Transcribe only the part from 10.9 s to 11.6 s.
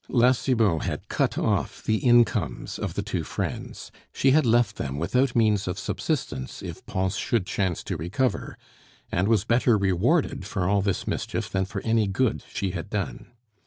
mischief